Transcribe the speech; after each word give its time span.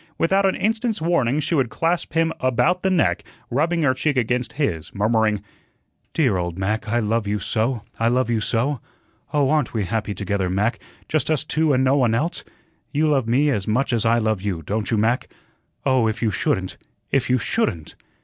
Without 0.17 0.47
an 0.47 0.55
instant's 0.55 0.99
warning, 0.99 1.39
she 1.39 1.53
would 1.53 1.69
clasp 1.69 2.13
him 2.13 2.33
about 2.39 2.81
the 2.81 2.89
neck, 2.89 3.23
rubbing 3.51 3.83
her 3.83 3.93
cheek 3.93 4.17
against 4.17 4.53
his, 4.53 4.89
murmuring: 4.95 5.43
"Dear 6.15 6.37
old 6.37 6.57
Mac, 6.57 6.87
I 6.87 6.97
love 6.97 7.27
you 7.27 7.37
so, 7.37 7.83
I 7.99 8.07
love 8.07 8.27
you 8.27 8.41
so. 8.41 8.81
Oh, 9.31 9.51
aren't 9.51 9.75
we 9.75 9.85
happy 9.85 10.15
together, 10.15 10.49
Mac, 10.49 10.79
just 11.07 11.29
us 11.29 11.43
two 11.43 11.71
and 11.71 11.83
no 11.83 11.97
one 11.97 12.15
else? 12.15 12.43
You 12.91 13.09
love 13.09 13.27
me 13.27 13.51
as 13.51 13.67
much 13.67 13.93
as 13.93 14.03
I 14.03 14.17
love 14.17 14.41
you, 14.41 14.63
don't 14.63 14.89
you, 14.89 14.97
Mac? 14.97 15.27
Oh, 15.85 16.07
if 16.07 16.23
you 16.23 16.31
shouldn't 16.31 16.77
if 17.11 17.29
you 17.29 17.37
SHOULDN'T." 17.37 17.93